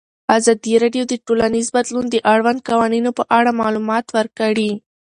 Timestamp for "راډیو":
0.83-1.03